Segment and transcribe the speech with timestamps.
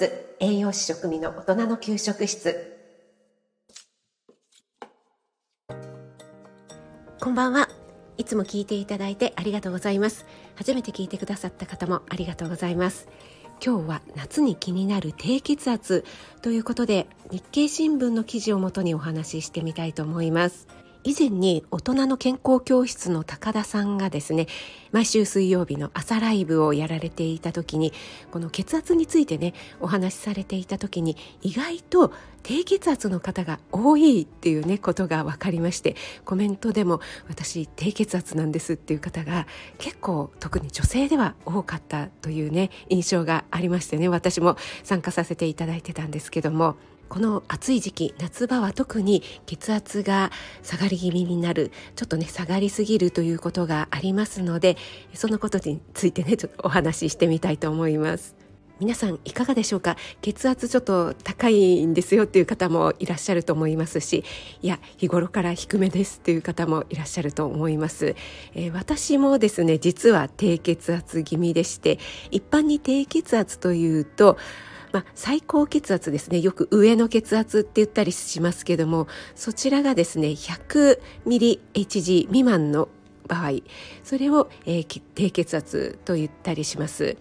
[0.00, 0.10] ス
[0.40, 2.74] 栄養士食味の大人の給食室。
[7.20, 7.68] こんばんは。
[8.16, 10.24] いつも聞いていただいてありがとうございます。
[10.54, 13.08] 初めて聞いてくださった方もありがとうございます。
[13.62, 16.06] 今日は夏に気になる低血圧
[16.40, 20.66] ということで日経新聞の記事をもとにお話ししてみたいと思います。
[21.02, 24.46] 以前に大人の健康教室の高田さんがですね
[24.92, 27.92] 毎週水曜日の朝ライブをやられていた時に
[28.30, 39.46] この血圧についてねお話しされていた時に意外と低血圧の方が多いっていうねことが分かりましてコメントでも私低血圧なんですっていう方が
[39.78, 46.76] 結構特に女性では多かったというね印象がありましてね私も参加させていただいてたんですけども。
[47.10, 50.30] この暑い時期夏場は特に血圧が
[50.62, 54.76] 下がり気味になるちょっとね下がりすぎるということがありますので
[55.12, 58.36] そのことについてねちょっとお話ししてみたいと思います。
[58.78, 59.96] 皆さんいかがでしょうか？
[60.22, 64.24] 血圧ちょっと高いんですよっていう方もいらっしゃると思いますし
[64.62, 68.14] いや日頃から低めですっていう方もいらっしゃると思います、
[68.54, 71.98] えー、私もですね実は低血圧気味でして
[72.30, 74.38] 一般に低血圧というと
[74.92, 82.88] まあ、最高血圧ですねよく上の血圧って言ったりしますけどもそちらがですね 100mHg 未満の
[83.28, 83.60] 場合
[84.02, 87.16] それを、えー、低血圧と言ったりします。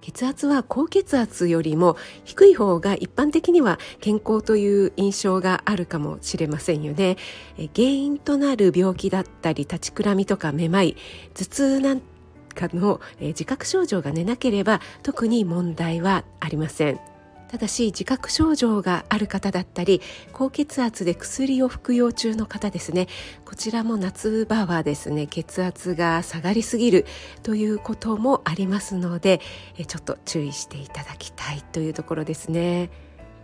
[0.00, 7.16] 血圧は高血圧よりも低い方が一般的には健康という印象があるかもしれませんよね。
[7.76, 10.96] 原因となる病気だったり立ちくらみとかめまい
[11.34, 12.02] 頭痛なん
[12.68, 17.00] かの、え自覚症状が出なければ特に問題はありません。
[17.50, 20.00] ただし自覚症状がある方だったり
[20.32, 23.08] 高血圧で薬を服用中の方ですね
[23.44, 27.06] こちらも夏場はですね血圧が下がりすぎる
[27.42, 29.40] ということもありますので
[29.88, 32.88] ちょっと注意していただきたいというところですね。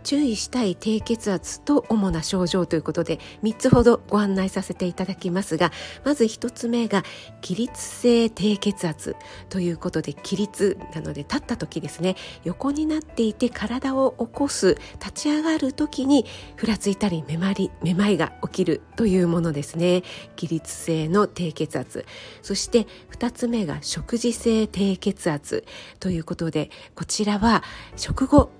[0.07, 5.73] 注意したい低血圧と主な症状ということで3つほどご案内させていただきますが
[6.05, 7.03] まず1つ目が
[7.41, 9.17] 起立性低血圧
[9.49, 12.15] ということで起立なので立った時ですね
[12.45, 16.25] 横になっていて体を起こす立ち上がる時に
[16.55, 20.03] ふらついたりめまりめまいが起きるというものですね。
[20.37, 22.05] 起立性の低血圧。
[22.41, 25.65] そして2つ目が食事性低血圧
[25.99, 27.61] ということでこちらは
[27.97, 28.51] 食後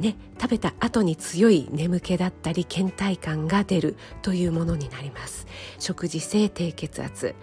[0.00, 5.46] ね、食べた後に強い眠気だったり倦怠感が出るというものになります。
[5.78, 7.34] 食事性低血圧。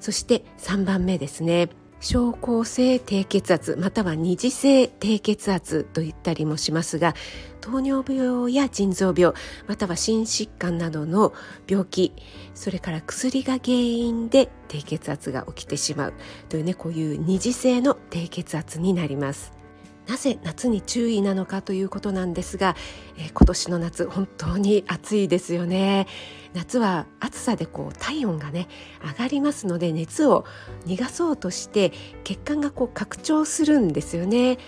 [0.00, 1.68] そして3番目ですね。
[2.00, 3.76] 症候性低血圧。
[3.76, 7.14] または二次性低血圧と言ったりもしますが
[7.60, 9.34] 糖尿病や腎臓病。
[9.68, 11.32] または心疾患などの
[11.68, 12.12] 病気。
[12.54, 16.14] それから薬が原因で低血圧が起きてしまう
[16.48, 19.61] というねこういう二次性の低血圧になります。
[20.08, 22.76] なぜ夏に注意なのかということなんですが、
[23.16, 26.06] えー、今年の夏本当に暑いですよね。
[26.54, 28.68] 夏は暑さでこう体温がね
[29.02, 30.44] 上がりますので熱を
[30.84, 31.92] 逃がそうとして
[32.24, 34.58] 血管がこう拡張するんですよね。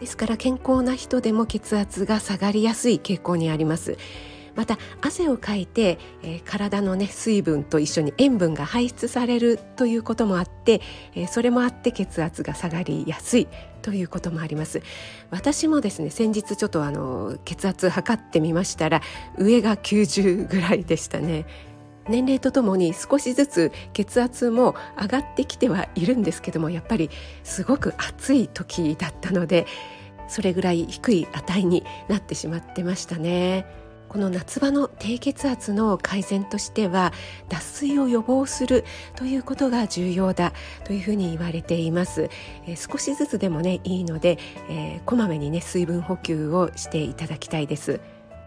[0.00, 3.96] ですから健康な人でも血圧が下がりやすい傾向にあります。
[4.54, 10.80] また汗をかいて、えー、体のね水分と一緒に塩分が排出されるということもあって、
[11.14, 13.48] えー、それもあって血圧が下がりやすい
[13.82, 14.82] ということもあります
[15.30, 19.02] 私もですね先日ちょっとあの血圧測ってみましたら
[19.36, 21.46] 上が90ぐらいでしたね
[22.08, 27.10] 年齢とともに少しずつ血圧も上がってきてはいるんですけどもやっぱり
[27.42, 29.66] すごく暑い時だったので
[30.28, 33.83] それぐらい低い値になってしまってましたね。
[34.08, 37.12] この夏場の低血圧の改善としては
[37.48, 38.84] 脱水を予防する
[39.16, 40.52] ということが重要だ
[40.84, 42.30] というふうに言われています、
[42.66, 44.38] えー、少しずつでもねいいので、
[44.68, 48.00] えー、こまめにね水分補給をしていただきたいです。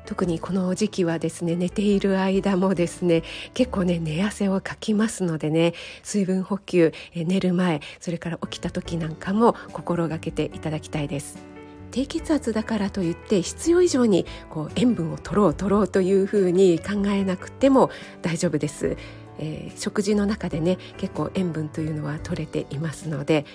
[0.07, 3.23] 特にこの時期はですね寝ている間もですね
[3.53, 11.56] 結構ね寝汗をかきますのでね水分補給、え寝る前それから起きた時なんかも心がけていただきたいです。
[11.91, 17.89] 低血圧だからといって必要以上にこう塩分を取ろう取ろうというふうに考えなくても
[18.21, 18.97] 大丈夫です、
[19.39, 23.45] えー、食事の中でね結構塩分というのは取れていますので。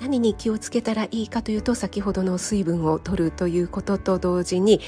[0.00, 4.80] 何に気をつけたらいいかというと先ほどの水分を取るということと同時に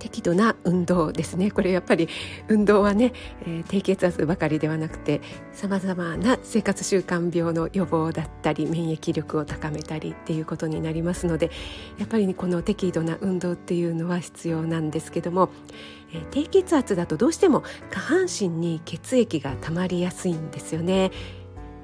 [0.00, 2.08] 適度な運動ですねこれやっぱり
[2.48, 3.12] 運動はね、
[3.42, 5.20] えー、低血圧ばかりではなくて
[5.52, 11.50] さまざまな生活習慣病の予防だったり免疫力を高めたりっていうことになりますので
[11.98, 15.50] やっぱり、この適度な運動っていうのは必要なんですけども、
[16.12, 21.10] えー、低血圧だとどうしても下半身に血液が溜まりやすいんですよね。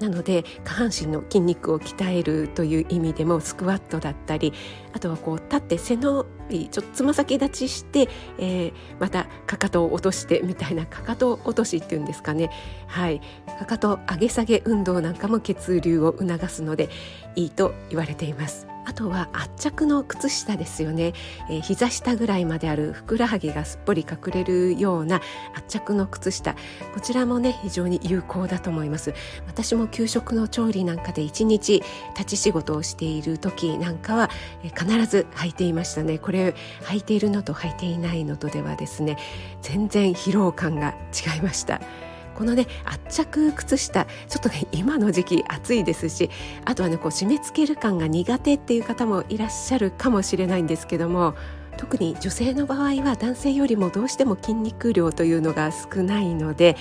[0.00, 4.52] なので下半身の筋肉を鍛えるという意味でもスクワットだったり
[4.92, 8.08] あとはこう立って背のちょっとつま先立ちして、
[8.38, 12.50] えー、またかかとを落としてみたいなかかと落としっていうんですかね
[12.86, 13.20] はい
[13.58, 16.88] かかと上げ下げ運動なんかも血流を促すので
[17.34, 18.75] いいと言われています。
[18.86, 21.12] あとは圧着の靴下ですよね、
[21.50, 25.20] えー、膝下ぐらいまであるふくらはぎがすっぽり隠れるような
[25.54, 26.54] 圧着の靴下。
[26.94, 29.12] こちらもね非常に有効だと思います。
[29.46, 31.82] 私も給食の調理なんかで一日
[32.16, 34.30] 立ち仕事をしている時なんかは、
[34.62, 36.18] えー、必ず履いていましたね。
[36.18, 36.54] これ
[36.84, 39.18] 履いているのと履いていないのとではですね
[39.62, 41.80] 全然疲労感が違いました。
[42.36, 46.30] このね圧着靴下ちょっとね今の時期暑いですし
[46.64, 51.34] あとはねこう締め付ける感が苦手っていう方もいらっしゃるかもしれないんですけども
[51.78, 56.76] 特に女性の場合は男性よりもどうしても筋肉量というのが少ないので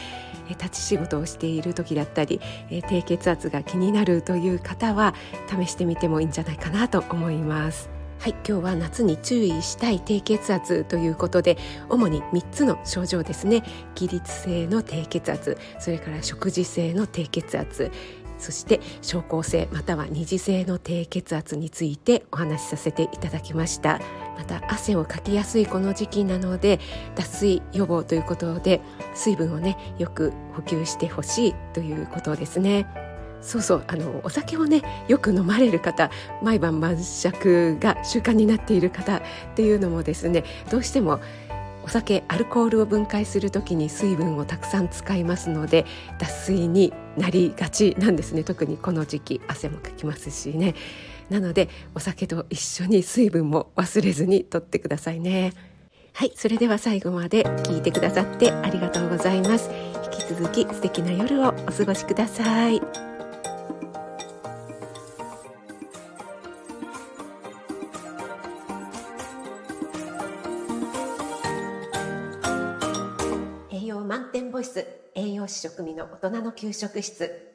[0.50, 2.40] 立ち仕事をしている時だったり
[2.88, 5.14] 低血圧が気になるという方は
[5.50, 7.95] 試してみてもいいんじゃないかなと思います。
[8.26, 13.62] はい、今日は夏に注意したい低血圧ということで主に3つの症状ですね。
[13.94, 17.92] 起立性の低血圧それから食事性の低血圧
[18.40, 24.02] そして症候性または二次性の低血圧についてお話しさせていただきました。
[24.36, 26.80] また汗をかきやすいこの時期なので
[27.14, 28.82] 脱水予防ということで
[29.14, 33.05] 水分をねよく補給してほしいということですね。
[33.42, 36.10] そうそうあのお酒をねよく飲まれる方
[36.42, 39.22] 毎晩晩酌が習慣になっている方っ
[39.56, 41.20] ていうのもですねどうしても
[41.86, 45.86] お酒アルコールを分解する時に水分をたくさん使いますので
[46.18, 48.44] 脱水になりがちなんですね。
[48.44, 50.74] 特にこの時期汗もかきますしね。
[51.30, 55.54] なのでお酒と一緒に水分も忘れずにとってくださいね。
[56.14, 59.70] はいそれでは最後まで聞いてくださってありがとうございます。
[60.06, 63.15] 引き続き素敵な夜をお過ごしください。
[74.56, 77.55] ボイス栄養士食味の大人の給食室。